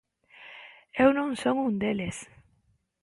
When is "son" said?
1.41-1.55